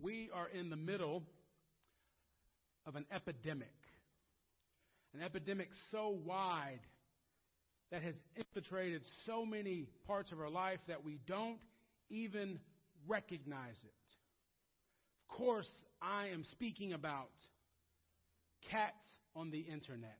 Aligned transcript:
we 0.00 0.30
are 0.34 0.48
in 0.48 0.70
the 0.70 0.76
middle 0.76 1.22
of 2.86 2.96
an 2.96 3.04
epidemic. 3.12 3.68
An 5.14 5.22
epidemic 5.22 5.68
so 5.90 6.18
wide 6.24 6.80
that 7.90 8.02
has 8.02 8.14
infiltrated 8.36 9.02
so 9.24 9.46
many 9.46 9.86
parts 10.06 10.32
of 10.32 10.40
our 10.40 10.50
life 10.50 10.80
that 10.88 11.04
we 11.04 11.18
don't 11.26 11.58
even 12.10 12.58
recognize 13.06 13.76
it. 13.84 13.92
Of 15.28 15.36
course, 15.36 15.70
I 16.02 16.28
am 16.28 16.44
speaking 16.52 16.92
about 16.92 17.30
cats 18.70 19.06
on 19.34 19.50
the 19.50 19.60
internet. 19.60 20.18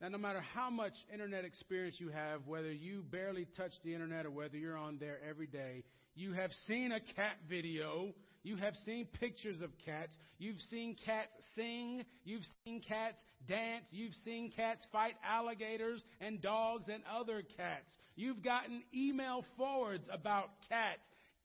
Now, 0.00 0.08
no 0.08 0.18
matter 0.18 0.40
how 0.54 0.70
much 0.70 0.92
internet 1.12 1.44
experience 1.44 1.96
you 1.98 2.10
have, 2.10 2.46
whether 2.46 2.72
you 2.72 3.02
barely 3.10 3.46
touch 3.56 3.72
the 3.84 3.94
internet 3.94 4.26
or 4.26 4.30
whether 4.30 4.56
you're 4.56 4.76
on 4.76 4.98
there 4.98 5.18
every 5.28 5.48
day, 5.48 5.82
you 6.18 6.32
have 6.32 6.50
seen 6.66 6.90
a 6.90 7.00
cat 7.00 7.36
video. 7.48 8.12
You 8.42 8.56
have 8.56 8.74
seen 8.84 9.06
pictures 9.20 9.60
of 9.62 9.70
cats. 9.84 10.12
You've 10.38 10.60
seen 10.70 10.96
cats 11.06 11.30
sing. 11.54 12.04
You've 12.24 12.42
seen 12.64 12.82
cats 12.86 13.18
dance. 13.46 13.84
You've 13.92 14.14
seen 14.24 14.50
cats 14.54 14.84
fight 14.90 15.14
alligators 15.24 16.02
and 16.20 16.42
dogs 16.42 16.88
and 16.92 17.02
other 17.16 17.42
cats. 17.56 17.88
You've 18.16 18.42
gotten 18.42 18.82
email 18.92 19.44
forwards 19.56 20.08
about 20.12 20.50
cats. 20.68 21.00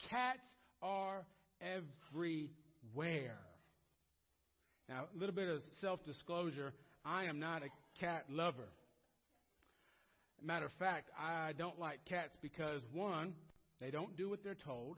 Cats 0.10 0.48
are 0.82 1.24
everywhere. 1.62 3.38
Now, 4.90 5.06
a 5.16 5.20
little 5.20 5.36
bit 5.36 5.50
of 5.50 5.62
self 5.82 6.04
disclosure 6.04 6.74
I 7.06 7.26
am 7.26 7.40
not 7.40 7.62
a 7.62 8.00
cat 8.00 8.26
lover. 8.30 8.70
Matter 10.42 10.66
of 10.66 10.74
fact, 10.80 11.10
I 11.18 11.54
don't 11.58 11.80
like 11.80 12.04
cats 12.06 12.36
because, 12.42 12.82
one, 12.92 13.34
they 13.84 13.92
don't 13.92 14.16
do 14.16 14.30
what 14.30 14.42
they're 14.46 14.56
told, 14.56 14.96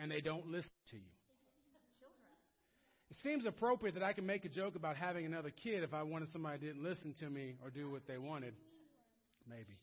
and 0.00 0.10
they 0.10 0.20
don't 0.20 0.48
listen 0.48 0.70
to 0.90 0.96
you. 0.96 1.02
It 3.10 3.16
seems 3.22 3.46
appropriate 3.46 3.94
that 3.94 4.02
I 4.02 4.12
can 4.12 4.26
make 4.26 4.44
a 4.44 4.48
joke 4.48 4.74
about 4.74 4.96
having 4.96 5.24
another 5.24 5.50
kid 5.50 5.84
if 5.84 5.94
I 5.94 6.02
wanted 6.02 6.32
somebody 6.32 6.58
didn't 6.58 6.82
listen 6.82 7.14
to 7.20 7.30
me 7.30 7.54
or 7.62 7.70
do 7.70 7.88
what 7.90 8.08
they 8.08 8.18
wanted. 8.18 8.54
Maybe. 9.48 9.78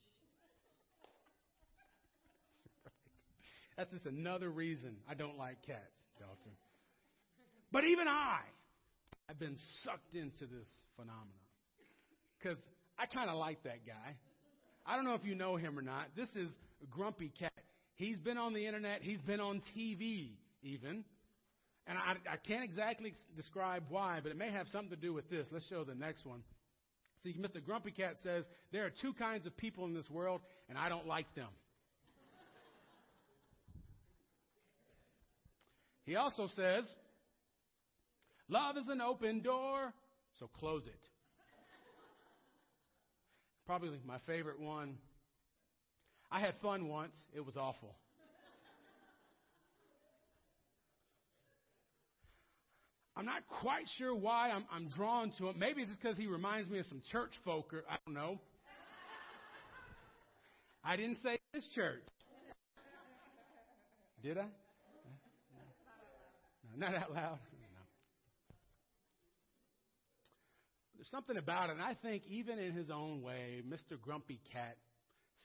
That's 3.77 3.91
just 3.91 4.05
another 4.05 4.49
reason 4.49 4.97
I 5.09 5.13
don't 5.13 5.37
like 5.37 5.61
cats, 5.65 5.79
Dalton. 6.19 6.51
But 7.71 7.85
even 7.85 8.07
I 8.09 8.39
have 9.27 9.39
been 9.39 9.55
sucked 9.85 10.13
into 10.13 10.41
this 10.41 10.67
phenomenon 10.97 11.23
because 12.37 12.57
I 12.99 13.05
kind 13.05 13.29
of 13.29 13.37
like 13.37 13.63
that 13.63 13.87
guy. 13.87 14.17
I 14.85 14.97
don't 14.97 15.05
know 15.05 15.15
if 15.15 15.23
you 15.23 15.35
know 15.35 15.55
him 15.55 15.79
or 15.79 15.81
not. 15.81 16.07
This 16.17 16.29
is 16.35 16.49
Grumpy 16.91 17.31
Cat. 17.39 17.51
He's 17.95 18.19
been 18.19 18.37
on 18.37 18.53
the 18.53 18.65
internet, 18.65 19.01
he's 19.01 19.21
been 19.21 19.39
on 19.39 19.61
TV 19.75 20.29
even. 20.61 21.03
And 21.87 21.97
I, 21.97 22.15
I 22.33 22.37
can't 22.37 22.63
exactly 22.63 23.13
describe 23.35 23.83
why, 23.89 24.19
but 24.21 24.31
it 24.31 24.37
may 24.37 24.49
have 24.49 24.67
something 24.71 24.89
to 24.89 24.95
do 24.95 25.13
with 25.13 25.29
this. 25.29 25.45
Let's 25.51 25.67
show 25.67 25.83
the 25.83 25.93
next 25.93 26.25
one. 26.25 26.41
See, 27.23 27.33
Mr. 27.33 27.63
Grumpy 27.63 27.91
Cat 27.91 28.15
says, 28.23 28.43
There 28.71 28.85
are 28.85 28.91
two 29.01 29.13
kinds 29.13 29.45
of 29.45 29.55
people 29.55 29.85
in 29.85 29.93
this 29.93 30.09
world, 30.09 30.41
and 30.67 30.77
I 30.77 30.89
don't 30.89 31.07
like 31.07 31.33
them. 31.35 31.49
He 36.05 36.15
also 36.15 36.47
says, 36.55 36.83
Love 38.47 38.77
is 38.77 38.87
an 38.89 39.01
open 39.01 39.41
door, 39.41 39.91
so 40.39 40.49
close 40.59 40.83
it. 40.85 40.93
Probably 43.65 43.89
my 44.05 44.19
favorite 44.27 44.59
one. 44.59 44.97
I 46.31 46.39
had 46.39 46.55
fun 46.61 46.87
once, 46.87 47.15
it 47.35 47.45
was 47.45 47.55
awful. 47.55 47.95
I'm 53.17 53.25
not 53.25 53.47
quite 53.61 53.85
sure 53.97 54.13
why 54.13 54.49
I'm, 54.49 54.65
I'm 54.71 54.89
drawn 54.89 55.31
to 55.37 55.47
him. 55.47 55.57
Maybe 55.57 55.81
it's 55.81 55.89
just 55.89 56.01
because 56.01 56.17
he 56.17 56.27
reminds 56.27 56.69
me 56.69 56.79
of 56.79 56.85
some 56.87 57.01
church 57.11 57.31
folk, 57.45 57.73
or 57.73 57.83
I 57.89 57.95
don't 58.05 58.13
know. 58.13 58.39
I 60.83 60.97
didn't 60.97 61.17
say 61.23 61.39
this 61.53 61.65
church. 61.73 62.03
Did 64.21 64.37
I? 64.37 64.45
No, 66.77 66.87
not 66.87 66.95
out 66.95 67.13
loud. 67.13 67.39
No. 67.73 67.81
There's 70.97 71.09
something 71.09 71.37
about 71.37 71.69
it, 71.69 71.73
and 71.73 71.81
I 71.81 71.93
think 72.01 72.23
even 72.27 72.59
in 72.59 72.73
his 72.73 72.89
own 72.89 73.21
way, 73.21 73.61
Mr. 73.65 73.99
Grumpy 73.99 74.41
Cat 74.51 74.75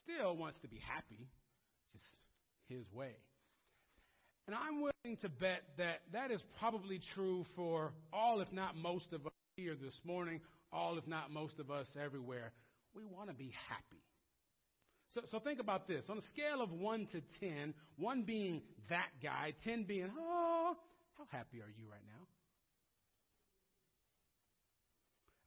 still 0.04 0.36
wants 0.36 0.58
to 0.60 0.68
be 0.68 0.80
happy, 0.92 1.28
just 1.92 2.06
his 2.68 2.84
way. 2.92 3.16
And 4.46 4.56
I'm 4.56 4.80
willing 4.80 5.16
to 5.22 5.28
bet 5.28 5.62
that 5.78 6.00
that 6.12 6.30
is 6.30 6.42
probably 6.58 7.00
true 7.14 7.44
for 7.54 7.92
all, 8.12 8.40
if 8.40 8.52
not 8.52 8.76
most 8.76 9.12
of 9.12 9.26
us 9.26 9.32
here 9.56 9.76
this 9.80 9.94
morning, 10.04 10.40
all, 10.72 10.98
if 10.98 11.06
not 11.06 11.30
most 11.30 11.58
of 11.58 11.70
us 11.70 11.86
everywhere. 12.02 12.52
We 12.94 13.04
want 13.04 13.28
to 13.28 13.34
be 13.34 13.52
happy. 13.68 14.02
So, 15.14 15.20
so 15.30 15.38
think 15.40 15.60
about 15.60 15.86
this. 15.88 16.04
On 16.08 16.18
a 16.18 16.22
scale 16.32 16.62
of 16.62 16.72
1 16.72 17.08
to 17.12 17.20
10, 17.40 17.74
1 17.96 18.22
being 18.22 18.62
that 18.88 19.08
guy, 19.22 19.54
10 19.64 19.84
being, 19.84 20.10
oh, 20.18 20.76
how 21.18 21.24
happy 21.30 21.58
are 21.58 21.70
you 21.76 21.84
right 21.90 22.04
now? 22.06 22.26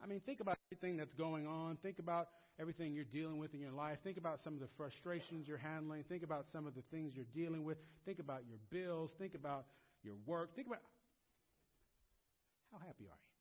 I 0.03 0.05
mean, 0.05 0.19
think 0.25 0.41
about 0.41 0.57
everything 0.69 0.97
that's 0.97 1.13
going 1.13 1.47
on. 1.47 1.77
Think 1.81 1.99
about 1.99 2.27
everything 2.59 2.93
you're 2.93 3.05
dealing 3.05 3.37
with 3.37 3.53
in 3.53 3.61
your 3.61 3.71
life. 3.71 3.99
Think 4.03 4.17
about 4.17 4.43
some 4.43 4.53
of 4.53 4.59
the 4.59 4.67
frustrations 4.75 5.47
you're 5.47 5.57
handling. 5.57 6.03
Think 6.03 6.23
about 6.23 6.47
some 6.51 6.67
of 6.67 6.75
the 6.75 6.83
things 6.91 7.13
you're 7.15 7.25
dealing 7.33 7.63
with. 7.63 7.77
Think 8.05 8.19
about 8.19 8.41
your 8.47 8.57
bills. 8.69 9.11
Think 9.17 9.33
about 9.33 9.65
your 10.03 10.15
work. 10.25 10.53
Think 10.55 10.67
about 10.67 10.81
how 12.73 12.79
happy 12.79 13.05
are 13.05 13.15
you? 13.15 13.31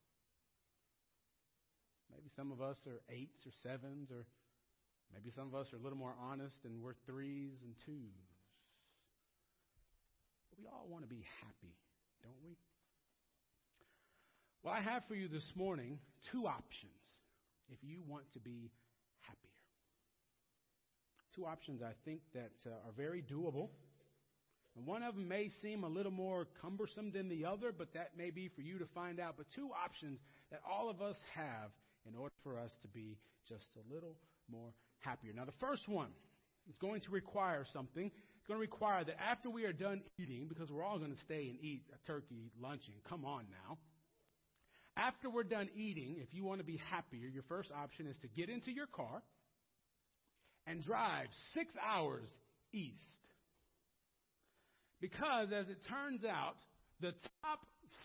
Maybe 2.14 2.30
some 2.36 2.52
of 2.52 2.62
us 2.62 2.76
are 2.86 3.00
eights 3.10 3.44
or 3.44 3.52
sevens, 3.62 4.10
or 4.12 4.24
maybe 5.12 5.30
some 5.34 5.48
of 5.48 5.54
us 5.54 5.72
are 5.72 5.76
a 5.76 5.80
little 5.80 5.98
more 5.98 6.14
honest 6.30 6.64
and 6.64 6.80
we're 6.80 6.94
threes 7.06 7.58
and 7.64 7.74
twos. 7.84 8.28
But 10.50 10.60
we 10.60 10.66
all 10.68 10.86
want 10.88 11.02
to 11.02 11.08
be 11.08 11.24
happy, 11.40 11.74
don't 12.22 12.38
we? 12.44 12.54
Well, 14.62 14.72
I 14.72 14.80
have 14.80 15.02
for 15.08 15.16
you 15.16 15.26
this 15.26 15.50
morning 15.56 15.98
two 16.30 16.46
options 16.46 16.92
if 17.72 17.78
you 17.82 17.98
want 18.06 18.32
to 18.34 18.38
be 18.38 18.70
happier. 19.22 19.50
Two 21.34 21.46
options 21.46 21.82
I 21.82 21.94
think 22.04 22.20
that 22.34 22.52
uh, 22.64 22.70
are 22.86 22.92
very 22.96 23.22
doable. 23.22 23.70
And 24.76 24.86
one 24.86 25.02
of 25.02 25.16
them 25.16 25.26
may 25.26 25.50
seem 25.62 25.82
a 25.82 25.88
little 25.88 26.12
more 26.12 26.46
cumbersome 26.60 27.10
than 27.10 27.28
the 27.28 27.44
other, 27.44 27.72
but 27.76 27.92
that 27.94 28.12
may 28.16 28.30
be 28.30 28.48
for 28.54 28.60
you 28.60 28.78
to 28.78 28.86
find 28.94 29.18
out. 29.18 29.34
But 29.36 29.46
two 29.52 29.70
options 29.84 30.20
that 30.52 30.60
all 30.70 30.88
of 30.88 31.02
us 31.02 31.16
have 31.34 31.72
in 32.06 32.14
order 32.14 32.34
for 32.44 32.56
us 32.56 32.70
to 32.82 32.88
be 32.88 33.18
just 33.48 33.66
a 33.76 33.92
little 33.92 34.14
more 34.48 34.72
happier. 35.00 35.32
Now, 35.34 35.44
the 35.44 35.58
first 35.58 35.88
one 35.88 36.10
is 36.68 36.76
going 36.76 37.00
to 37.00 37.10
require 37.10 37.66
something. 37.72 38.06
It's 38.06 38.46
going 38.46 38.58
to 38.58 38.62
require 38.62 39.02
that 39.02 39.16
after 39.20 39.50
we 39.50 39.64
are 39.64 39.72
done 39.72 40.02
eating, 40.20 40.46
because 40.48 40.70
we're 40.70 40.84
all 40.84 40.98
going 40.98 41.12
to 41.12 41.20
stay 41.20 41.48
and 41.48 41.58
eat 41.60 41.82
a 41.92 42.06
turkey 42.06 42.52
luncheon, 42.62 42.94
come 43.08 43.24
on 43.24 43.46
now. 43.50 43.78
After 44.96 45.30
we're 45.30 45.44
done 45.44 45.68
eating, 45.74 46.16
if 46.18 46.34
you 46.34 46.44
want 46.44 46.60
to 46.60 46.66
be 46.66 46.80
happier, 46.90 47.26
your 47.26 47.44
first 47.48 47.70
option 47.72 48.06
is 48.06 48.16
to 48.22 48.28
get 48.28 48.48
into 48.48 48.70
your 48.70 48.86
car 48.86 49.22
and 50.66 50.84
drive 50.84 51.26
six 51.54 51.74
hours 51.84 52.28
east. 52.72 52.96
Because, 55.00 55.50
as 55.50 55.68
it 55.68 55.78
turns 55.88 56.24
out, 56.24 56.56
the 57.00 57.12
top 57.42 57.60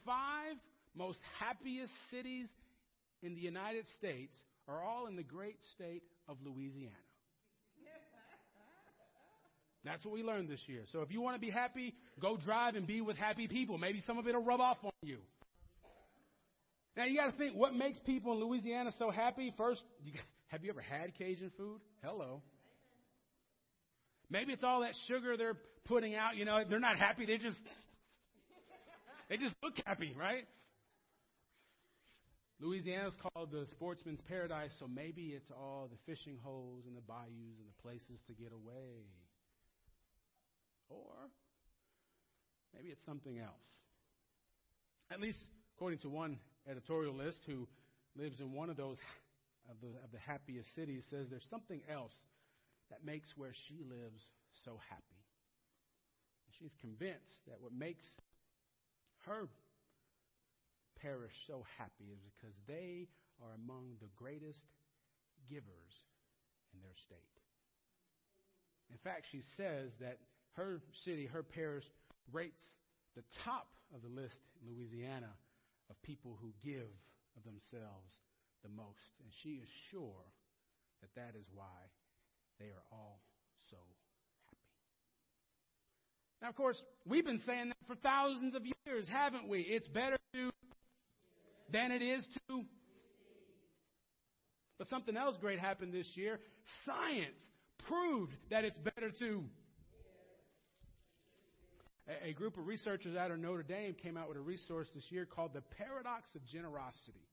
five 0.05 0.55
most 0.95 1.19
happiest 1.39 1.91
cities 2.09 2.47
in 3.21 3.35
the 3.35 3.41
United 3.41 3.85
States 3.97 4.33
are 4.67 4.81
all 4.81 5.07
in 5.07 5.15
the 5.15 5.23
great 5.23 5.57
state 5.75 6.03
of 6.27 6.37
Louisiana. 6.43 6.95
That's 9.85 10.03
what 10.03 10.13
we 10.13 10.23
learned 10.23 10.49
this 10.49 10.59
year. 10.67 10.83
So 10.91 11.01
if 11.01 11.11
you 11.11 11.21
want 11.21 11.35
to 11.35 11.39
be 11.39 11.49
happy, 11.49 11.93
go 12.19 12.35
drive 12.35 12.75
and 12.75 12.85
be 12.85 12.99
with 12.99 13.15
happy 13.15 13.47
people. 13.47 13.77
Maybe 13.77 14.01
some 14.05 14.17
of 14.17 14.27
it 14.27 14.35
will 14.35 14.43
rub 14.43 14.59
off 14.59 14.77
on 14.83 14.91
you. 15.01 15.19
Now 16.97 17.05
you 17.05 17.15
got 17.15 17.27
to 17.27 17.37
think 17.37 17.55
what 17.55 17.75
makes 17.75 17.99
people 17.99 18.33
in 18.33 18.39
Louisiana 18.39 18.91
so 18.97 19.11
happy. 19.11 19.53
First, 19.55 19.83
you, 20.03 20.13
have 20.47 20.63
you 20.63 20.71
ever 20.71 20.81
had 20.81 21.15
Cajun 21.15 21.51
food? 21.55 21.79
Hello. 22.03 22.41
Maybe 24.31 24.51
it's 24.51 24.63
all 24.63 24.81
that 24.81 24.93
sugar 25.07 25.37
they're 25.37 25.57
putting 25.85 26.15
out. 26.15 26.35
You 26.35 26.43
know, 26.43 26.63
they're 26.67 26.79
not 26.79 26.97
happy. 26.97 27.27
They 27.27 27.37
just 27.37 27.57
they 29.29 29.37
just 29.37 29.53
look 29.61 29.73
happy, 29.85 30.15
right? 30.17 30.45
Louisiana's 32.59 33.13
called 33.21 33.51
the 33.51 33.67
sportsman's 33.69 34.19
paradise, 34.27 34.71
so 34.79 34.87
maybe 34.87 35.27
it's 35.35 35.51
all 35.51 35.91
the 35.91 36.11
fishing 36.11 36.39
holes 36.43 36.85
and 36.87 36.97
the 36.97 37.01
bayous 37.01 37.59
and 37.59 37.67
the 37.69 37.81
places 37.83 38.19
to 38.25 38.33
get 38.33 38.51
away. 38.51 39.05
Or 40.89 41.13
maybe 42.73 42.89
it's 42.89 43.05
something 43.05 43.37
else. 43.37 43.53
At 45.11 45.21
least 45.21 45.37
according 45.75 45.99
to 45.99 46.09
one 46.09 46.39
editorialist 46.69 47.39
who 47.45 47.67
lives 48.15 48.39
in 48.39 48.53
one 48.53 48.69
of 48.69 48.77
those 48.77 48.97
of 49.69 49.75
the, 49.81 49.87
of 50.03 50.11
the 50.11 50.19
happiest 50.19 50.73
cities 50.75 51.03
says 51.09 51.27
there's 51.29 51.47
something 51.49 51.81
else 51.91 52.13
that 52.89 53.03
makes 53.03 53.27
where 53.35 53.53
she 53.67 53.83
lives 53.83 54.21
so 54.63 54.79
happy. 54.89 55.19
she's 56.57 56.73
convinced 56.79 57.43
that 57.47 57.59
what 57.59 57.73
makes 57.73 58.05
her 59.25 59.47
parish 61.01 61.35
so 61.45 61.65
happy 61.77 62.09
is 62.11 62.19
because 62.23 62.55
they 62.67 63.07
are 63.43 63.53
among 63.55 63.99
the 64.01 64.09
greatest 64.15 64.63
givers 65.49 65.93
in 66.73 66.81
their 66.81 66.95
state. 67.05 67.35
In 68.89 68.97
fact, 69.03 69.27
she 69.31 69.43
says 69.57 69.91
that 69.99 70.17
her 70.55 70.81
city, 71.03 71.27
her 71.27 71.43
parish, 71.43 71.83
rates 72.31 72.63
the 73.15 73.23
top 73.43 73.67
of 73.93 74.01
the 74.01 74.09
list 74.09 74.39
in 74.61 74.73
Louisiana 74.73 75.29
of 75.89 76.01
people 76.03 76.37
who 76.41 76.51
give 76.63 76.89
of 77.37 77.43
themselves 77.43 78.13
the 78.63 78.69
most. 78.69 79.11
And 79.23 79.31
she 79.43 79.61
is 79.61 79.69
sure 79.91 80.25
that 81.01 81.13
that 81.15 81.37
is 81.37 81.45
why 81.53 81.91
they 82.59 82.67
are 82.67 82.85
all 82.91 83.21
so 83.69 83.77
happy. 83.77 84.57
Now, 86.41 86.49
of 86.49 86.55
course, 86.55 86.81
we've 87.05 87.25
been 87.25 87.41
saying 87.45 87.69
that 87.69 87.87
for 87.87 87.95
thousands 87.95 88.55
of 88.55 88.63
years, 88.85 89.07
haven't 89.07 89.47
we? 89.47 89.61
It's 89.61 89.87
better 89.87 90.17
to 90.33 90.51
than 91.71 91.91
it 91.91 92.01
is 92.01 92.25
to. 92.47 92.63
But 94.77 94.87
something 94.89 95.17
else 95.17 95.35
great 95.41 95.59
happened 95.59 95.93
this 95.93 96.07
year. 96.15 96.39
Science 96.85 97.39
proved 97.87 98.33
that 98.51 98.63
it's 98.63 98.77
better 98.77 99.11
to. 99.19 99.43
A, 102.23 102.31
group 102.31 102.57
of 102.57 102.65
researchers 102.65 103.17
out 103.17 103.31
of 103.31 103.39
Notre 103.39 103.63
Dame 103.63 103.93
came 103.93 104.15
out 104.15 104.29
with 104.29 104.37
a 104.37 104.41
resource 104.41 104.87
this 104.95 105.11
year 105.11 105.25
called 105.25 105.51
The 105.53 105.63
Paradox 105.77 106.33
of 106.35 106.45
Generosity. 106.45 107.27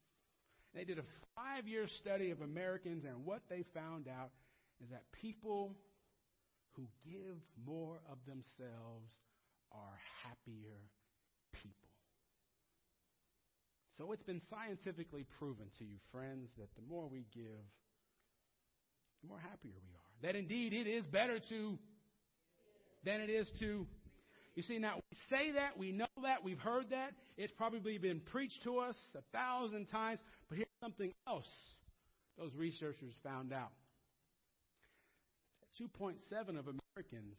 They 0.75 0.83
did 0.83 0.99
a 0.99 1.05
five 1.37 1.69
year 1.69 1.87
study 2.01 2.31
of 2.31 2.41
Americans, 2.41 3.05
and 3.05 3.25
what 3.25 3.43
they 3.49 3.65
found 3.73 4.09
out 4.09 4.31
is 4.83 4.91
that 4.91 5.03
people 5.13 5.77
who 6.73 6.89
give 7.05 7.39
more 7.65 8.01
of 8.11 8.19
themselves 8.27 9.11
are 9.71 9.99
happier 10.25 10.79
people. 11.53 11.75
So 13.97 14.11
it's 14.11 14.25
been 14.25 14.43
scientifically 14.51 15.25
proven 15.39 15.67
to 15.79 15.85
you, 15.85 15.99
friends, 16.11 16.51
that 16.59 16.75
the 16.75 16.83
more 16.89 17.07
we 17.09 17.27
give, 17.33 17.63
the 19.23 19.29
more 19.29 19.39
happier 19.39 19.79
we 19.87 19.95
are. 19.95 20.15
That 20.23 20.37
indeed 20.37 20.73
it 20.73 20.89
is 20.89 21.05
better 21.05 21.39
to 21.39 21.79
than 23.05 23.21
it 23.21 23.31
is 23.31 23.49
to. 23.61 23.87
You 24.55 24.63
see, 24.63 24.79
now 24.79 24.97
we 24.97 25.17
say 25.31 25.53
that, 25.53 25.77
we 25.77 25.91
know 25.91 26.07
that, 26.23 26.45
we've 26.45 26.59
heard 26.59 26.91
that. 26.91 27.13
It's 27.37 27.53
probably 27.53 27.99
been 27.99 28.21
preached 28.21 28.63
to 28.65 28.79
us 28.79 28.97
a 29.17 29.37
thousand 29.37 29.87
times, 29.87 30.21
but 30.49 30.57
here's 30.57 30.69
something 30.81 31.13
else 31.27 31.49
those 32.39 32.55
researchers 32.57 33.13
found 33.23 33.53
out. 33.53 33.73
2.7 35.81 36.15
of 36.59 36.67
Americans, 36.69 37.37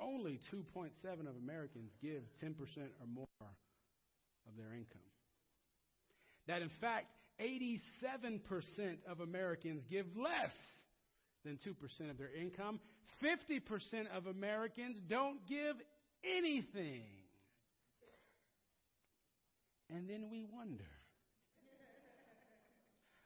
only 0.00 0.40
2.7 0.52 0.90
of 1.20 1.36
Americans 1.42 1.90
give 2.00 2.22
10% 2.42 2.54
or 3.00 3.06
more 3.06 3.26
of 3.40 4.56
their 4.56 4.72
income. 4.72 5.00
That 6.46 6.62
in 6.62 6.70
fact, 6.80 7.06
87% 7.40 8.40
of 9.08 9.20
Americans 9.20 9.82
give 9.90 10.06
less 10.16 10.54
than 11.44 11.58
2% 11.66 12.10
of 12.10 12.18
their 12.18 12.34
income. 12.34 12.80
50% 13.22 13.60
of 14.16 14.26
Americans 14.26 14.96
don't 15.08 15.46
give 15.46 15.76
anything. 16.24 17.04
And 19.90 20.08
then 20.08 20.30
we 20.30 20.44
wonder 20.50 20.88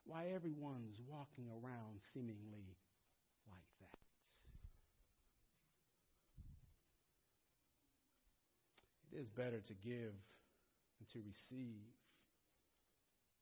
why 0.04 0.26
everyone's 0.34 0.98
walking 1.06 1.46
around 1.50 2.00
seemingly 2.14 2.78
like 3.50 3.70
that. 3.80 3.98
It 9.12 9.20
is 9.20 9.28
better 9.30 9.60
to 9.60 9.74
give 9.74 10.14
than 10.98 11.06
to 11.12 11.18
receive. 11.26 11.86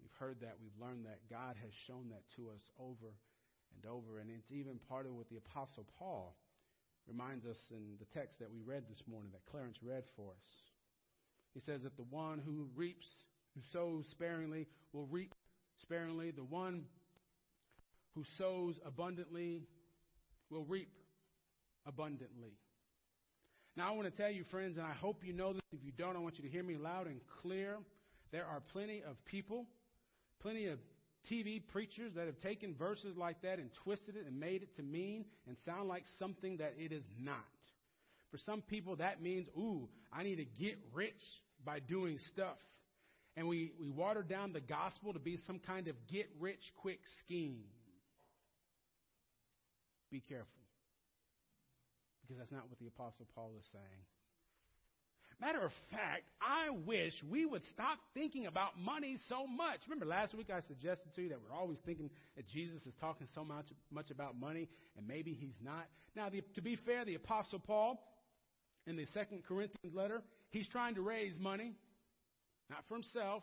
We've 0.00 0.12
heard 0.18 0.40
that, 0.40 0.56
we've 0.60 0.76
learned 0.80 1.06
that. 1.06 1.20
God 1.30 1.56
has 1.62 1.72
shown 1.86 2.08
that 2.10 2.22
to 2.36 2.50
us 2.50 2.62
over 2.78 3.12
and 3.74 3.90
over. 3.90 4.18
And 4.20 4.30
it's 4.30 4.52
even 4.52 4.78
part 4.88 5.06
of 5.06 5.14
what 5.14 5.28
the 5.28 5.36
Apostle 5.36 5.86
Paul 5.98 6.36
reminds 7.08 7.46
us 7.46 7.58
in 7.70 7.96
the 7.98 8.06
text 8.06 8.38
that 8.38 8.50
we 8.50 8.60
read 8.60 8.84
this 8.88 9.02
morning, 9.10 9.30
that 9.32 9.44
Clarence 9.50 9.78
read 9.82 10.04
for 10.16 10.30
us. 10.30 10.46
He 11.52 11.60
says 11.60 11.82
that 11.82 11.96
the 11.96 12.04
one 12.10 12.40
who 12.44 12.68
reaps, 12.74 13.06
who 13.54 13.60
sows 13.72 14.06
sparingly, 14.10 14.66
will 14.92 15.06
reap 15.06 15.34
sparingly. 15.80 16.30
The 16.30 16.44
one 16.44 16.84
who 18.14 18.24
sows 18.38 18.78
abundantly 18.84 19.62
will 20.50 20.64
reap 20.64 20.88
abundantly. 21.86 22.52
Now, 23.76 23.88
I 23.88 23.96
want 23.96 24.04
to 24.04 24.22
tell 24.22 24.30
you, 24.30 24.44
friends, 24.44 24.78
and 24.78 24.86
I 24.86 24.92
hope 24.92 25.24
you 25.24 25.32
know 25.32 25.52
this. 25.52 25.62
If 25.72 25.84
you 25.84 25.92
don't, 25.96 26.16
I 26.16 26.20
want 26.20 26.38
you 26.38 26.44
to 26.44 26.50
hear 26.50 26.62
me 26.62 26.76
loud 26.76 27.06
and 27.06 27.20
clear. 27.42 27.76
There 28.30 28.46
are 28.46 28.60
plenty 28.60 29.02
of 29.02 29.22
people, 29.24 29.66
plenty 30.40 30.66
of 30.66 30.78
TV 31.30 31.62
preachers 31.72 32.12
that 32.16 32.26
have 32.26 32.38
taken 32.40 32.74
verses 32.74 33.16
like 33.16 33.42
that 33.42 33.58
and 33.58 33.70
twisted 33.82 34.16
it 34.16 34.26
and 34.26 34.38
made 34.38 34.62
it 34.62 34.76
to 34.76 34.82
mean 34.82 35.24
and 35.46 35.56
sound 35.64 35.88
like 35.88 36.04
something 36.18 36.58
that 36.58 36.74
it 36.78 36.92
is 36.92 37.04
not. 37.20 37.36
For 38.30 38.38
some 38.38 38.62
people, 38.62 38.96
that 38.96 39.22
means, 39.22 39.46
ooh, 39.56 39.88
I 40.12 40.22
need 40.22 40.36
to 40.36 40.44
get 40.44 40.76
rich 40.92 41.20
by 41.64 41.78
doing 41.78 42.18
stuff. 42.32 42.58
And 43.36 43.48
we, 43.48 43.72
we 43.80 43.90
water 43.90 44.22
down 44.22 44.52
the 44.52 44.60
gospel 44.60 45.12
to 45.12 45.18
be 45.18 45.38
some 45.46 45.58
kind 45.58 45.88
of 45.88 45.96
get 46.10 46.28
rich 46.38 46.72
quick 46.76 47.00
scheme. 47.24 47.64
Be 50.10 50.20
careful. 50.20 50.46
Because 52.22 52.38
that's 52.38 52.52
not 52.52 52.68
what 52.68 52.78
the 52.78 52.86
Apostle 52.86 53.26
Paul 53.34 53.52
is 53.58 53.64
saying. 53.72 54.04
Matter 55.40 55.64
of 55.64 55.72
fact, 55.90 56.24
I 56.40 56.70
wish 56.86 57.12
we 57.28 57.44
would 57.44 57.62
stop 57.72 57.98
thinking 58.14 58.46
about 58.46 58.78
money 58.78 59.18
so 59.28 59.46
much. 59.46 59.80
Remember 59.86 60.06
last 60.06 60.34
week 60.34 60.50
I 60.50 60.60
suggested 60.60 61.14
to 61.14 61.22
you 61.22 61.28
that 61.30 61.38
we're 61.42 61.56
always 61.56 61.78
thinking 61.84 62.10
that 62.36 62.48
Jesus 62.48 62.84
is 62.86 62.94
talking 63.00 63.26
so 63.34 63.44
much, 63.44 63.66
much 63.90 64.10
about 64.10 64.38
money, 64.38 64.68
and 64.96 65.06
maybe 65.06 65.32
he's 65.32 65.56
not. 65.62 65.86
Now, 66.16 66.30
the, 66.30 66.42
to 66.54 66.62
be 66.62 66.76
fair, 66.86 67.04
the 67.04 67.16
Apostle 67.16 67.58
Paul, 67.58 68.00
in 68.86 68.96
the 68.96 69.06
Second 69.14 69.42
Corinthians 69.46 69.94
letter, 69.94 70.22
he's 70.50 70.68
trying 70.68 70.94
to 70.94 71.02
raise 71.02 71.38
money 71.38 71.72
not 72.70 72.84
for 72.88 72.94
himself, 72.94 73.42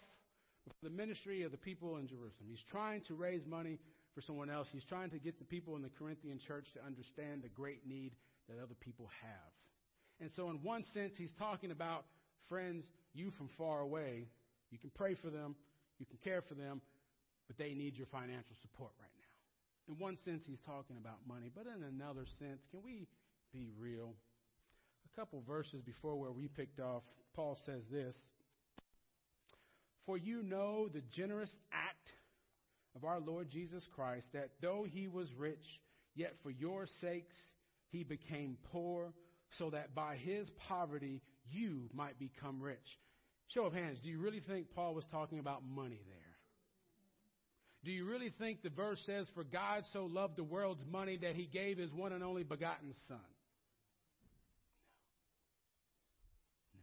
but 0.66 0.76
for 0.80 0.90
the 0.90 0.96
ministry 0.96 1.44
of 1.44 1.52
the 1.52 1.58
people 1.58 1.98
in 1.98 2.08
Jerusalem. 2.08 2.48
He's 2.50 2.64
trying 2.70 3.02
to 3.08 3.16
raise 3.16 3.46
money 3.46 3.80
for 4.16 4.22
someone 4.22 4.50
else. 4.50 4.68
He's 4.72 4.86
trying 4.86 5.10
to 5.12 5.20
get 5.20 5.40
the 5.40 5.46
people 5.46 5.76
in 5.76 5.82
the 5.82 5.92
Corinthian 5.98 6.40
church 6.48 6.66
to 6.74 6.86
understand 6.86 7.44
the 7.44 7.50
great 7.50 7.88
need 7.88 8.14
that 8.50 8.58
other 8.62 8.76
people 8.80 9.10
have. 9.22 9.52
And 10.22 10.30
so, 10.36 10.50
in 10.50 10.62
one 10.62 10.86
sense, 10.94 11.14
he's 11.18 11.34
talking 11.40 11.72
about 11.72 12.06
friends, 12.48 12.86
you 13.14 13.32
from 13.32 13.50
far 13.58 13.82
away. 13.82 14.28
You 14.70 14.78
can 14.78 14.92
pray 14.94 15.16
for 15.16 15.30
them, 15.30 15.56
you 16.00 16.06
can 16.06 16.18
care 16.24 16.42
for 16.42 16.54
them, 16.54 16.82
but 17.48 17.58
they 17.58 17.74
need 17.74 17.98
your 17.98 18.08
financial 18.08 18.56
support 18.62 18.92
right 19.00 19.10
now. 19.18 19.94
In 19.94 20.00
one 20.00 20.18
sense, 20.24 20.44
he's 20.48 20.62
talking 20.62 20.96
about 20.98 21.18
money, 21.28 21.50
but 21.54 21.66
in 21.66 21.84
another 21.84 22.26
sense, 22.40 22.62
can 22.70 22.82
we 22.84 23.08
be 23.52 23.70
real? 23.78 24.14
A 25.12 25.20
couple 25.20 25.44
verses 25.46 25.82
before 25.82 26.16
where 26.16 26.32
we 26.32 26.48
picked 26.48 26.80
off, 26.80 27.02
Paul 27.34 27.58
says 27.66 27.82
this 27.92 28.16
for 30.06 30.18
you 30.18 30.44
know 30.44 30.88
the 30.88 31.02
generous 31.16 31.54
act 31.72 32.12
of 32.96 33.06
our 33.06 33.20
Lord 33.20 33.50
Jesus 33.50 33.84
Christ, 33.96 34.28
that 34.34 34.50
though 34.62 34.86
he 34.90 35.08
was 35.08 35.32
rich, 35.38 35.82
yet 36.16 36.34
for 36.44 36.50
your 36.50 36.88
sakes 37.00 37.36
he 37.92 38.04
became 38.04 38.58
poor, 38.72 39.14
so 39.58 39.70
that 39.72 39.96
by 39.96 40.16
his 40.16 40.50
poverty 40.68 41.22
you 41.50 41.90
might 41.94 42.20
become 42.20 42.62
rich. 42.62 42.78
Show 43.50 43.66
of 43.66 43.74
hands, 43.74 44.00
do 44.02 44.10
you 44.10 44.20
really 44.20 44.40
think 44.40 44.68
Paul 44.74 44.96
was 44.96 45.06
talking 45.12 45.40
about 45.40 45.64
money 45.64 46.00
there? 46.08 46.18
Do 47.84 47.92
you 47.92 48.06
really 48.06 48.32
think 48.38 48.62
the 48.62 48.70
verse 48.70 49.02
says, 49.06 49.28
For 49.34 49.44
God 49.44 49.84
so 49.92 50.06
loved 50.06 50.38
the 50.38 50.44
world's 50.44 50.84
money 50.90 51.18
that 51.18 51.36
he 51.36 51.48
gave 51.48 51.78
his 51.78 51.92
one 51.92 52.14
and 52.14 52.24
only 52.24 52.44
begotten 52.44 52.94
Son? 53.08 53.18
No. 56.76 56.82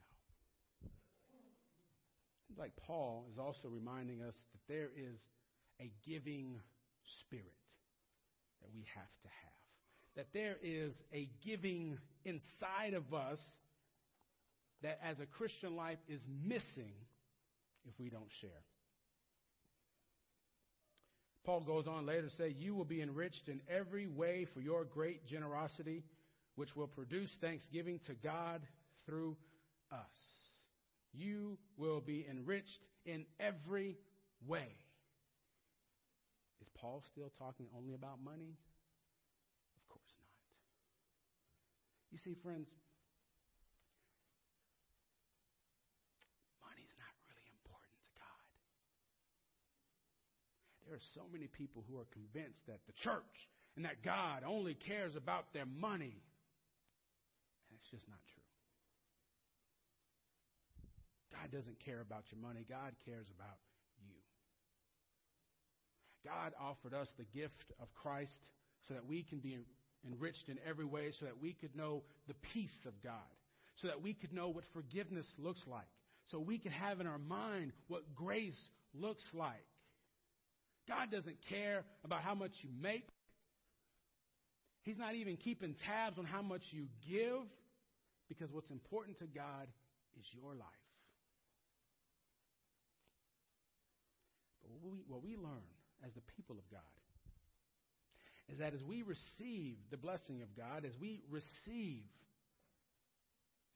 Like 2.62 2.72
Paul 2.84 3.26
is 3.32 3.38
also 3.38 3.68
reminding 3.68 4.22
us 4.22 4.34
that 4.52 4.72
there 4.72 4.90
is 4.96 5.16
a 5.80 5.90
giving 6.04 6.60
spirit 7.20 7.54
that 8.60 8.70
we 8.74 8.84
have 8.94 9.14
to 9.22 9.28
have. 9.28 9.48
That 10.18 10.26
there 10.34 10.56
is 10.62 10.92
a 11.14 11.30
giving 11.42 11.96
inside 12.26 12.92
of 12.92 13.14
us 13.14 13.38
that 14.82 15.00
as 15.02 15.18
a 15.18 15.24
Christian 15.26 15.76
life 15.76 15.98
is 16.06 16.20
missing 16.44 16.92
if 17.86 17.98
we 17.98 18.10
don't 18.10 18.30
share. 18.42 18.50
Paul 21.46 21.62
goes 21.62 21.86
on 21.86 22.04
later 22.04 22.28
to 22.28 22.36
say, 22.36 22.54
You 22.58 22.74
will 22.74 22.84
be 22.84 23.00
enriched 23.00 23.48
in 23.48 23.62
every 23.74 24.06
way 24.06 24.46
for 24.52 24.60
your 24.60 24.84
great 24.84 25.26
generosity, 25.26 26.04
which 26.56 26.76
will 26.76 26.88
produce 26.88 27.30
thanksgiving 27.40 27.98
to 28.06 28.12
God 28.22 28.60
through 29.06 29.34
us 29.90 30.28
you 31.12 31.58
will 31.76 32.00
be 32.00 32.26
enriched 32.28 32.80
in 33.04 33.24
every 33.40 33.96
way. 34.46 34.68
Is 36.60 36.68
Paul 36.76 37.02
still 37.12 37.32
talking 37.38 37.66
only 37.76 37.94
about 37.94 38.22
money? 38.22 38.56
You 42.18 42.34
see, 42.34 42.40
friends, 42.42 42.66
money's 46.66 46.94
not 46.98 47.14
really 47.30 47.46
important 47.62 47.94
to 47.94 48.10
God. 48.18 48.46
There 50.82 50.98
are 50.98 51.08
so 51.14 51.30
many 51.30 51.46
people 51.46 51.86
who 51.86 51.94
are 52.02 52.10
convinced 52.10 52.66
that 52.66 52.82
the 52.90 52.98
church 53.06 53.46
and 53.78 53.86
that 53.86 54.02
God 54.02 54.42
only 54.42 54.74
cares 54.74 55.14
about 55.14 55.54
their 55.54 55.70
money. 55.70 56.18
And 57.70 57.78
it's 57.78 57.86
just 57.86 58.10
not 58.10 58.18
true. 58.34 58.50
God 61.38 61.54
doesn't 61.54 61.78
care 61.86 62.02
about 62.02 62.26
your 62.34 62.42
money, 62.42 62.66
God 62.66 62.98
cares 63.06 63.30
about 63.30 63.62
you. 64.02 64.18
God 66.26 66.50
offered 66.58 66.98
us 66.98 67.06
the 67.14 67.30
gift 67.30 67.70
of 67.78 67.86
Christ 67.94 68.42
so 68.90 68.94
that 68.94 69.06
we 69.06 69.22
can 69.22 69.38
be 69.38 69.62
enriched 70.06 70.48
in 70.48 70.58
every 70.68 70.84
way, 70.84 71.12
so 71.18 71.26
that 71.26 71.40
we 71.40 71.52
could 71.52 71.74
know 71.76 72.02
the 72.26 72.34
peace 72.52 72.86
of 72.86 72.92
God, 73.02 73.12
so 73.76 73.88
that 73.88 74.02
we 74.02 74.14
could 74.14 74.32
know 74.32 74.48
what 74.48 74.64
forgiveness 74.72 75.26
looks 75.38 75.60
like, 75.66 75.88
so 76.30 76.38
we 76.38 76.58
could 76.58 76.72
have 76.72 77.00
in 77.00 77.06
our 77.06 77.18
mind 77.18 77.72
what 77.88 78.14
grace 78.14 78.58
looks 78.94 79.24
like. 79.32 79.64
God 80.88 81.10
doesn't 81.10 81.36
care 81.48 81.84
about 82.04 82.22
how 82.22 82.34
much 82.34 82.52
you 82.62 82.70
make. 82.80 83.06
He's 84.82 84.98
not 84.98 85.14
even 85.14 85.36
keeping 85.36 85.74
tabs 85.84 86.18
on 86.18 86.24
how 86.24 86.40
much 86.40 86.62
you 86.70 86.86
give 87.08 87.44
because 88.28 88.50
what's 88.52 88.70
important 88.70 89.18
to 89.18 89.26
God 89.26 89.68
is 90.18 90.24
your 90.32 90.54
life. 90.54 90.68
But 94.62 94.70
what 94.70 94.92
we, 94.92 94.98
what 95.06 95.22
we 95.22 95.36
learn 95.36 95.68
as 96.04 96.12
the 96.14 96.22
people 96.36 96.56
of 96.56 96.70
God 96.70 96.97
is 98.50 98.58
that 98.58 98.74
as 98.74 98.82
we 98.82 99.02
receive 99.02 99.76
the 99.90 99.96
blessing 99.96 100.42
of 100.42 100.48
God, 100.56 100.84
as 100.84 100.92
we 101.00 101.20
receive 101.30 102.04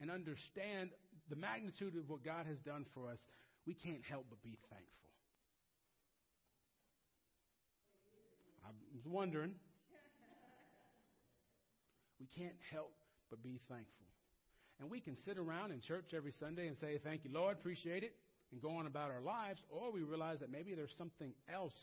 and 0.00 0.10
understand 0.10 0.90
the 1.28 1.36
magnitude 1.36 1.94
of 1.96 2.08
what 2.08 2.24
God 2.24 2.46
has 2.46 2.58
done 2.58 2.86
for 2.94 3.08
us, 3.08 3.18
we 3.66 3.74
can't 3.74 4.02
help 4.08 4.24
but 4.30 4.42
be 4.42 4.58
thankful. 4.70 4.88
I 8.64 8.70
was 8.94 9.04
wondering. 9.06 9.52
We 12.18 12.26
can't 12.38 12.56
help 12.70 12.92
but 13.30 13.42
be 13.42 13.60
thankful. 13.68 14.06
And 14.80 14.90
we 14.90 15.00
can 15.00 15.16
sit 15.24 15.38
around 15.38 15.72
in 15.72 15.80
church 15.80 16.12
every 16.16 16.32
Sunday 16.40 16.66
and 16.66 16.76
say, 16.78 16.98
Thank 17.02 17.24
you, 17.24 17.30
Lord, 17.32 17.56
appreciate 17.58 18.02
it, 18.02 18.14
and 18.52 18.62
go 18.62 18.70
on 18.76 18.86
about 18.86 19.10
our 19.10 19.20
lives, 19.20 19.60
or 19.70 19.92
we 19.92 20.02
realize 20.02 20.40
that 20.40 20.50
maybe 20.50 20.74
there's 20.74 20.94
something 20.96 21.32
else 21.52 21.74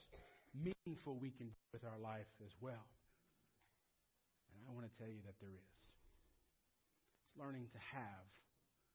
meaningful 0.54 1.18
we 1.18 1.32
can 1.32 1.48
do 1.48 1.62
with 1.74 1.84
our 1.86 2.00
life 2.00 2.30
as 2.46 2.52
well. 2.62 2.88
And 4.54 4.64
I 4.68 4.72
want 4.74 4.90
to 4.90 4.98
tell 4.98 5.08
you 5.08 5.22
that 5.26 5.40
there 5.40 5.54
is. 5.54 5.76
It's 7.24 7.38
learning 7.38 7.68
to 7.72 7.82
have 7.94 8.28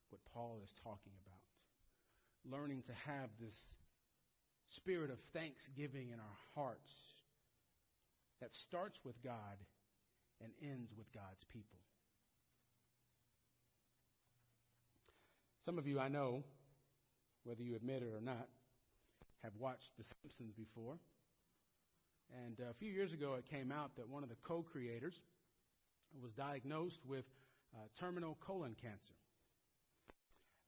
what 0.09 0.21
Paul 0.33 0.59
is 0.63 0.71
talking 0.83 1.13
about. 1.25 1.43
Learning 2.45 2.83
to 2.85 2.93
have 3.07 3.29
this 3.39 3.55
spirit 4.75 5.09
of 5.09 5.17
thanksgiving 5.33 6.09
in 6.11 6.19
our 6.19 6.37
hearts 6.53 6.91
that 8.41 8.53
starts 8.67 8.99
with 9.03 9.21
God 9.23 9.57
and 10.43 10.51
ends 10.61 10.91
with 10.97 11.11
God's 11.13 11.43
people. 11.51 11.79
Some 15.65 15.79
of 15.79 15.87
you 15.87 15.99
I 15.99 16.09
know, 16.09 16.43
whether 17.43 17.63
you 17.63 17.75
admit 17.75 18.03
it 18.03 18.13
or 18.13 18.21
not, 18.21 18.47
have 19.43 19.53
watched 19.57 19.97
The 19.97 20.03
Simpsons 20.21 20.53
before. 20.53 20.97
And 22.45 22.59
uh, 22.59 22.69
a 22.69 22.73
few 22.73 22.91
years 22.91 23.13
ago, 23.13 23.35
it 23.35 23.45
came 23.49 23.71
out 23.71 23.95
that 23.97 24.07
one 24.09 24.23
of 24.23 24.29
the 24.29 24.35
co 24.43 24.63
creators 24.63 25.13
was 26.21 26.31
diagnosed 26.33 26.99
with 27.07 27.25
uh, 27.75 27.79
terminal 27.99 28.37
colon 28.45 28.75
cancer. 28.81 29.15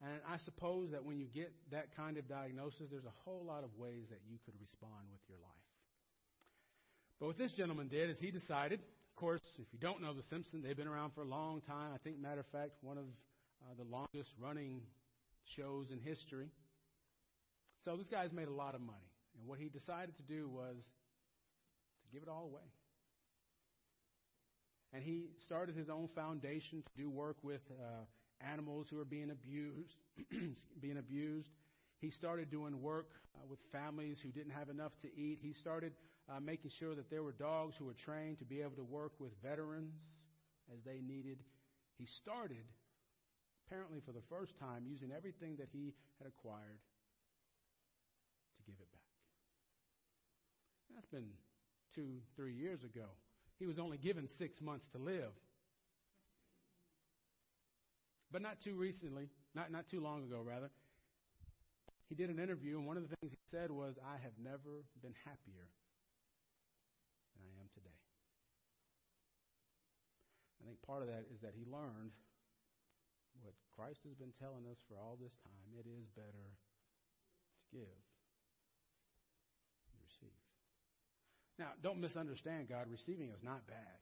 And 0.02 0.22
I 0.30 0.38
suppose 0.46 0.92
that 0.92 1.04
when 1.04 1.18
you 1.18 1.26
get 1.26 1.52
that 1.72 1.96
kind 1.96 2.18
of 2.18 2.28
diagnosis, 2.28 2.88
there's 2.92 3.06
a 3.06 3.18
whole 3.26 3.44
lot 3.46 3.64
of 3.64 3.72
ways 3.78 4.06
that 4.10 4.20
you 4.30 4.38
could 4.46 4.54
respond 4.62 5.10
with 5.12 5.22
your 5.28 5.40
life. 5.40 5.68
But 7.20 7.28
what 7.28 7.38
this 7.38 7.52
gentleman 7.52 7.88
did 7.88 8.12
is 8.12 8.20
he 8.20 8.30
decided, 8.30 8.80
of 8.80 9.16
course, 9.16 9.42
if 9.58 9.66
you 9.74 9.80
don't 9.80 10.02
know 10.02 10.14
The 10.14 10.22
Simpsons, 10.30 10.64
they've 10.64 10.78
been 10.78 10.88
around 10.88 11.14
for 11.16 11.22
a 11.22 11.28
long 11.28 11.62
time. 11.62 11.90
I 11.96 11.98
think, 11.98 12.20
matter 12.20 12.42
of 12.42 12.46
fact, 12.48 12.74
one 12.82 13.00
of 13.00 13.06
uh, 13.06 13.74
the 13.76 13.90
longest 13.90 14.30
running 14.40 14.82
shows 15.56 15.90
in 15.92 16.00
history. 16.00 16.50
So 17.84 17.98
this 17.98 18.08
guy's 18.08 18.32
made 18.32 18.48
a 18.48 18.54
lot 18.54 18.76
of 18.76 18.82
money. 18.82 19.10
And 19.40 19.48
what 19.48 19.58
he 19.58 19.70
decided 19.70 20.16
to 20.18 20.24
do 20.24 20.48
was 20.48 20.76
give 22.12 22.24
it 22.24 22.30
all 22.30 22.46
away. 22.52 22.68
And 24.94 25.04
he 25.04 25.28
started 25.44 25.76
his 25.76 25.90
own 25.90 26.08
foundation 26.16 26.82
to 26.82 27.02
do 27.02 27.10
work 27.10 27.38
with 27.44 27.62
uh, 27.72 28.06
animals 28.42 28.88
who 28.90 29.00
are 29.00 29.06
being 29.06 29.32
abused, 29.32 29.98
being 30.82 30.98
abused. 30.98 31.50
He 32.00 32.10
started 32.10 32.50
doing 32.50 32.82
work 32.82 33.10
uh, 33.36 33.46
with 33.50 33.60
families 33.72 34.20
who 34.22 34.30
didn't 34.30 34.54
have 34.54 34.70
enough 34.70 34.94
to 35.02 35.08
eat. 35.20 35.40
He 35.42 35.54
started 35.54 35.94
uh, 36.30 36.40
making 36.40 36.72
sure 36.80 36.96
that 36.96 37.10
there 37.10 37.24
were 37.24 37.34
dogs 37.34 37.76
who 37.78 37.86
were 37.86 37.96
trained 37.96 38.40
to 38.40 38.46
be 38.46 38.62
able 38.62 38.78
to 38.78 38.84
work 38.84 39.14
with 39.20 39.32
veterans 39.42 39.96
as 40.74 40.80
they 40.86 41.02
needed. 41.02 41.40
He 41.98 42.06
started, 42.06 42.66
apparently 43.66 44.00
for 44.06 44.12
the 44.12 44.24
first 44.30 44.58
time, 44.60 44.84
using 44.88 45.12
everything 45.16 45.56
that 45.58 45.70
he 45.72 45.94
had 46.20 46.28
acquired 46.28 46.80
to 48.58 48.62
give 48.66 48.76
it 48.80 48.92
back. 48.92 49.02
That's 50.94 51.08
been 51.08 51.30
two, 51.98 52.22
three 52.36 52.54
years 52.54 52.84
ago. 52.84 53.10
He 53.58 53.66
was 53.66 53.80
only 53.80 53.98
given 53.98 54.30
six 54.38 54.62
months 54.62 54.86
to 54.94 55.00
live. 55.00 55.34
But 58.32 58.44
not 58.44 58.62
too 58.62 58.75
recently, 58.75 59.30
not, 59.56 59.72
not 59.72 59.89
too 59.89 60.00
long 60.00 60.22
ago, 60.24 60.44
rather, 60.46 60.70
he 62.08 62.13
did 62.13 62.30
an 62.30 62.38
interview, 62.38 62.77
and 62.77 62.86
one 62.86 62.96
of 62.96 63.04
the 63.10 63.16
things 63.18 63.34
he 63.34 63.44
said 63.50 63.72
was, 63.72 63.98
I 63.98 64.22
have 64.22 64.38
never 64.38 64.86
been 65.01 65.16
happier 65.25 65.66
than 67.34 67.50
I 67.50 67.58
am 67.58 67.68
today. 67.74 67.98
I 70.62 70.70
think 70.70 70.77
part 70.86 71.01
of 71.01 71.10
that 71.10 71.25
is 71.34 71.42
that 71.42 71.58
he 71.58 71.66
learned 71.66 72.13
what 73.42 73.58
Christ 73.74 74.06
has 74.06 74.13
been 74.13 74.36
telling 74.38 74.70
us 74.70 74.77
for 74.86 75.01
all 75.01 75.18
this 75.18 75.34
time 75.42 75.68
it 75.80 75.88
is 75.89 76.06
better 76.13 76.46
to 76.54 77.63
give 77.74 77.98
than 79.89 79.98
receive. 80.06 80.42
Now, 81.60 81.70
don't 81.82 82.00
misunderstand 82.00 82.70
God. 82.70 82.86
Receiving 82.92 83.30
is 83.30 83.44
not 83.44 83.66
bad. 83.68 83.98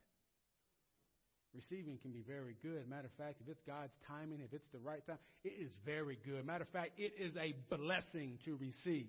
Receiving 1.56 1.98
can 2.02 2.12
be 2.12 2.22
very 2.28 2.58
good. 2.62 2.90
Matter 2.90 3.08
of 3.08 3.14
fact, 3.18 3.40
if 3.40 3.48
it's 3.48 3.62
God's 3.66 3.94
timing, 4.08 4.42
if 4.42 4.52
it's 4.52 4.68
the 4.74 4.80
right 4.80 5.06
time, 5.08 5.20
it 5.44 5.54
is 5.58 5.72
very 5.86 6.20
good. 6.26 6.46
Matter 6.46 6.64
of 6.64 6.70
fact, 6.70 6.92
it 6.98 7.14
is 7.18 7.34
a 7.38 7.56
blessing 7.74 8.38
to 8.44 8.58
receive. 8.58 9.08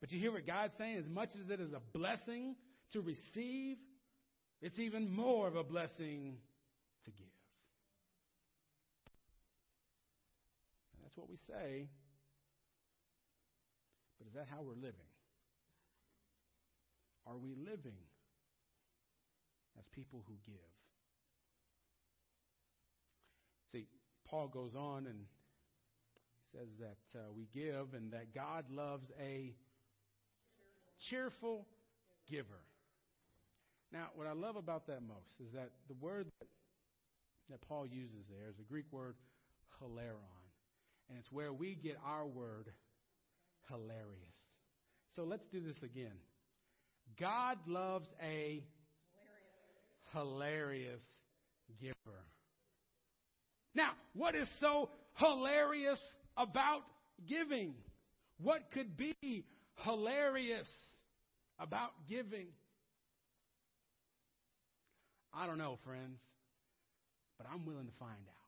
But 0.00 0.12
you 0.12 0.20
hear 0.20 0.32
what 0.32 0.46
God's 0.46 0.74
saying? 0.76 0.98
As 0.98 1.08
much 1.08 1.30
as 1.42 1.48
it 1.48 1.58
is 1.58 1.72
a 1.72 1.80
blessing 1.96 2.54
to 2.92 3.00
receive, 3.00 3.78
it's 4.60 4.78
even 4.78 5.10
more 5.10 5.48
of 5.48 5.56
a 5.56 5.64
blessing 5.64 6.36
to 7.04 7.10
give. 7.10 7.26
And 10.96 11.04
that's 11.04 11.16
what 11.16 11.30
we 11.30 11.38
say. 11.48 11.88
But 14.18 14.28
is 14.28 14.34
that 14.34 14.48
how 14.50 14.60
we're 14.60 14.74
living? 14.74 15.08
Are 17.26 17.36
we 17.36 17.54
living 17.54 17.98
as 19.78 19.84
people 19.92 20.24
who 20.26 20.34
give? 20.44 20.54
See, 23.72 23.86
Paul 24.26 24.48
goes 24.48 24.74
on 24.74 25.06
and 25.06 25.24
says 26.52 26.68
that 26.80 27.18
uh, 27.18 27.32
we 27.34 27.48
give 27.54 27.94
and 27.94 28.12
that 28.12 28.34
God 28.34 28.66
loves 28.70 29.10
a 29.20 29.54
cheerful 31.08 31.66
giver. 32.30 32.64
Now, 33.92 34.08
what 34.14 34.26
I 34.26 34.32
love 34.32 34.56
about 34.56 34.86
that 34.86 35.02
most 35.02 35.40
is 35.40 35.52
that 35.52 35.70
the 35.88 35.94
word 35.94 36.26
that, 36.40 36.48
that 37.50 37.60
Paul 37.68 37.86
uses 37.86 38.24
there 38.28 38.48
is 38.48 38.58
a 38.58 38.62
Greek 38.62 38.86
word, 38.90 39.16
hilaron. 39.80 40.42
And 41.08 41.18
it's 41.18 41.30
where 41.30 41.52
we 41.52 41.74
get 41.74 41.98
our 42.06 42.26
word, 42.26 42.70
hilarious. 43.68 44.58
So 45.14 45.24
let's 45.24 45.46
do 45.46 45.60
this 45.60 45.82
again. 45.82 46.16
God 47.18 47.58
loves 47.66 48.08
a 48.22 48.62
hilarious, 50.12 51.02
giver. 51.80 51.94
Now, 53.74 53.90
what 54.14 54.34
is 54.34 54.48
so 54.60 54.90
hilarious 55.14 56.00
about 56.36 56.82
giving? 57.28 57.74
What 58.40 58.70
could 58.72 58.96
be 58.96 59.44
hilarious 59.84 60.68
about 61.58 61.90
giving? 62.08 62.48
I 65.34 65.46
don't 65.46 65.58
know, 65.58 65.78
friends, 65.84 66.20
but 67.38 67.46
I'm 67.52 67.64
willing 67.64 67.86
to 67.86 67.98
find 67.98 68.10
out. 68.10 68.42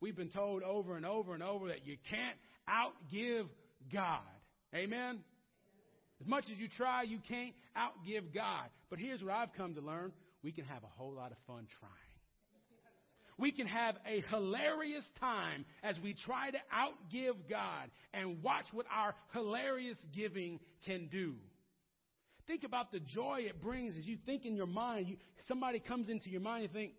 We've 0.00 0.16
been 0.16 0.30
told 0.30 0.62
over 0.62 0.96
and 0.96 1.06
over 1.06 1.34
and 1.34 1.42
over 1.42 1.68
that 1.68 1.86
you 1.86 1.96
can't 2.08 2.36
outgive 2.68 3.46
God. 3.92 4.20
Amen? 4.74 5.20
As 6.20 6.26
much 6.26 6.44
as 6.50 6.58
you 6.58 6.68
try, 6.68 7.02
you 7.02 7.18
can't 7.28 7.54
outgive 7.76 8.34
God. 8.34 8.68
But 8.90 8.98
here's 8.98 9.22
what 9.22 9.32
I've 9.32 9.52
come 9.54 9.74
to 9.74 9.80
learn 9.80 10.12
we 10.42 10.52
can 10.52 10.64
have 10.64 10.82
a 10.82 10.88
whole 10.96 11.12
lot 11.12 11.32
of 11.32 11.38
fun 11.46 11.66
trying. 11.80 11.92
We 13.38 13.52
can 13.52 13.66
have 13.66 13.96
a 14.06 14.22
hilarious 14.30 15.04
time 15.20 15.66
as 15.82 15.98
we 16.02 16.14
try 16.14 16.50
to 16.50 16.58
outgive 16.74 17.34
God 17.50 17.90
and 18.14 18.42
watch 18.42 18.64
what 18.72 18.86
our 18.94 19.14
hilarious 19.32 19.98
giving 20.14 20.58
can 20.86 21.08
do. 21.08 21.34
Think 22.46 22.64
about 22.64 22.92
the 22.92 23.00
joy 23.00 23.40
it 23.46 23.60
brings 23.60 23.98
as 23.98 24.06
you 24.06 24.16
think 24.24 24.46
in 24.46 24.54
your 24.54 24.66
mind. 24.66 25.08
You, 25.08 25.16
somebody 25.48 25.80
comes 25.80 26.08
into 26.08 26.30
your 26.30 26.40
mind, 26.40 26.62
you 26.62 26.68
think, 26.68 26.92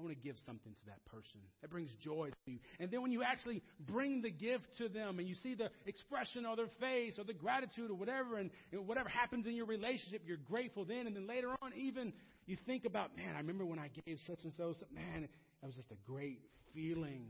I 0.00 0.02
want 0.02 0.16
to 0.16 0.26
give 0.26 0.36
something 0.46 0.72
to 0.72 0.86
that 0.86 1.04
person. 1.04 1.40
That 1.60 1.70
brings 1.70 1.90
joy 2.02 2.30
to 2.30 2.50
you. 2.50 2.58
And 2.78 2.90
then 2.90 3.02
when 3.02 3.12
you 3.12 3.22
actually 3.22 3.62
bring 3.78 4.22
the 4.22 4.30
gift 4.30 4.64
to 4.78 4.88
them 4.88 5.18
and 5.18 5.28
you 5.28 5.34
see 5.42 5.54
the 5.54 5.70
expression 5.84 6.46
on 6.46 6.56
their 6.56 6.70
face 6.80 7.18
or 7.18 7.24
the 7.24 7.34
gratitude 7.34 7.90
or 7.90 7.94
whatever, 7.94 8.38
and, 8.38 8.50
and 8.72 8.86
whatever 8.86 9.10
happens 9.10 9.46
in 9.46 9.54
your 9.54 9.66
relationship, 9.66 10.22
you're 10.26 10.38
grateful 10.38 10.86
then. 10.86 11.06
And 11.06 11.14
then 11.14 11.26
later 11.26 11.50
on, 11.60 11.72
even 11.76 12.14
you 12.46 12.56
think 12.64 12.86
about, 12.86 13.14
man, 13.14 13.34
I 13.36 13.40
remember 13.40 13.66
when 13.66 13.78
I 13.78 13.90
gave 14.06 14.18
such 14.26 14.38
and 14.44 14.54
so, 14.54 14.74
man, 14.94 15.28
that 15.60 15.66
was 15.66 15.76
just 15.76 15.90
a 15.90 16.10
great 16.10 16.40
feeling. 16.72 17.28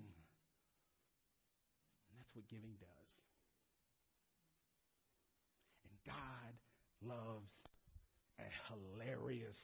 And 2.07 2.15
that's 2.19 2.31
what 2.35 2.47
giving 2.49 2.77
does. 2.79 3.11
And 5.87 5.93
God 6.07 6.55
loves 7.03 7.51
a 8.39 8.47
hilarious 8.73 9.59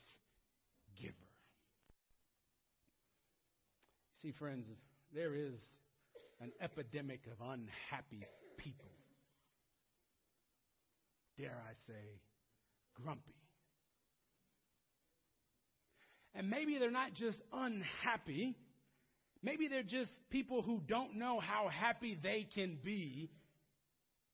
giver. 1.01 1.36
See, 4.27 4.33
friends, 4.41 4.67
there 5.15 5.37
is 5.37 5.55
an 6.41 6.51
epidemic 6.61 7.21
of 7.31 7.47
unhappy 7.47 8.27
people. 8.57 8.91
Dare 11.39 11.57
I 11.65 11.75
say, 11.87 12.21
grumpy. 13.01 13.37
And 16.35 16.51
maybe 16.51 16.77
they're 16.79 16.91
not 16.91 17.15
just 17.15 17.39
unhappy. 17.53 18.57
Maybe 19.45 19.69
they're 19.69 19.85
just 19.85 20.11
people 20.31 20.61
who 20.61 20.83
don't 20.89 21.15
know 21.15 21.39
how 21.39 21.69
happy 21.69 22.19
they 22.21 22.49
can 22.53 22.79
be 22.83 23.31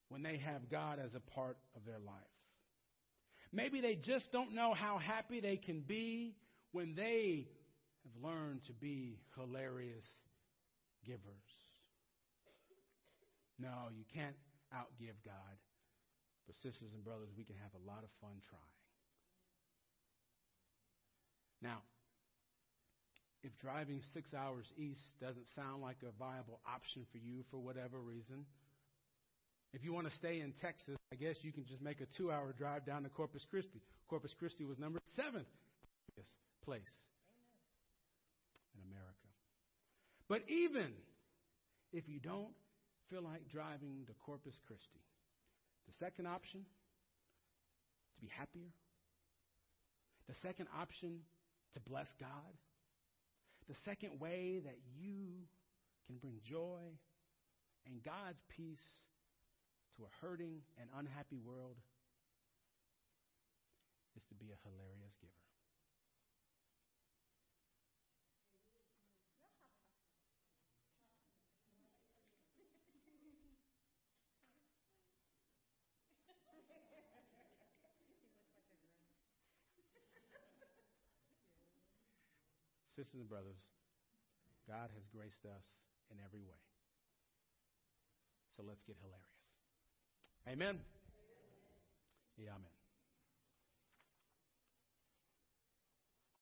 when 0.09 0.23
they 0.23 0.37
have 0.37 0.71
God 0.71 0.97
as 0.97 1.13
a 1.13 1.19
part 1.35 1.57
of 1.75 1.85
their 1.85 1.99
life. 1.99 2.15
Maybe 3.51 3.79
they 3.79 3.93
just 3.93 4.31
don't 4.31 4.55
know 4.55 4.73
how 4.73 4.97
happy 4.97 5.39
they 5.39 5.57
can 5.57 5.81
be 5.81 6.33
when 6.71 6.95
they 6.95 7.45
have 8.03 8.15
learned 8.23 8.61
to 8.67 8.73
be 8.73 9.19
hilarious 9.35 10.05
givers. 11.05 11.49
No, 13.59 13.89
you 13.95 14.03
can't 14.13 14.35
outgive 14.75 15.15
God. 15.25 15.57
But, 16.45 16.55
sisters 16.59 16.91
and 16.93 17.03
brothers, 17.03 17.29
we 17.37 17.43
can 17.43 17.55
have 17.63 17.71
a 17.71 17.83
lot 17.87 18.03
of 18.03 18.11
fun 18.19 18.35
trying. 18.49 18.77
Now, 21.63 21.79
if 23.43 23.51
driving 23.59 24.01
six 24.13 24.33
hours 24.33 24.65
east 24.77 25.03
doesn't 25.21 25.47
sound 25.55 25.81
like 25.81 25.97
a 26.03 26.11
viable 26.19 26.59
option 26.67 27.05
for 27.11 27.17
you 27.17 27.43
for 27.51 27.59
whatever 27.59 27.99
reason, 27.99 28.45
if 29.73 29.83
you 29.83 29.93
want 29.93 30.07
to 30.07 30.15
stay 30.15 30.39
in 30.39 30.53
Texas, 30.61 30.95
I 31.11 31.15
guess 31.15 31.35
you 31.41 31.51
can 31.51 31.65
just 31.65 31.81
make 31.81 31.99
a 32.01 32.05
two 32.17 32.31
hour 32.31 32.53
drive 32.57 32.85
down 32.85 33.03
to 33.03 33.09
Corpus 33.09 33.45
Christi. 33.49 33.81
Corpus 34.07 34.33
Christi 34.37 34.65
was 34.65 34.77
number 34.77 34.99
seventh 35.15 35.47
place 36.63 36.81
in 38.75 38.81
America. 38.91 39.27
But 40.33 40.49
even 40.49 40.89
if 41.91 42.09
you 42.09 42.17
don't 42.19 42.57
feel 43.11 43.21
like 43.21 43.47
driving 43.49 44.01
to 44.07 44.13
Corpus 44.25 44.55
Christi, 44.65 45.05
the 45.85 45.93
second 45.99 46.25
option, 46.25 46.61
to 48.15 48.19
be 48.19 48.31
happier, 48.35 48.73
the 50.27 50.33
second 50.41 50.69
option, 50.75 51.19
to 51.75 51.79
bless 51.81 52.07
God, 52.19 52.49
the 53.69 53.75
second 53.85 54.19
way 54.19 54.59
that 54.65 54.77
you 54.97 55.45
can 56.07 56.17
bring 56.17 56.39
joy 56.43 56.81
and 57.85 58.01
God's 58.01 58.41
peace 58.57 58.87
to 59.97 60.05
a 60.05 60.25
hurting 60.25 60.65
and 60.81 60.89
unhappy 60.97 61.37
world 61.45 61.77
is 64.17 64.23
to 64.29 64.33
be 64.33 64.49
a 64.49 64.57
hilarious 64.65 65.13
giver. 65.21 65.45
Sisters 82.95 83.21
and 83.21 83.29
brothers, 83.29 83.57
God 84.67 84.89
has 84.93 85.03
graced 85.09 85.45
us 85.45 85.65
in 86.11 86.17
every 86.23 86.41
way. 86.41 86.61
So 88.55 88.61
let's 88.61 88.83
get 88.83 88.95
hilarious. 89.01 89.33
Amen. 90.47 90.79
Yeah, 92.37 92.49
amen. 92.49 92.82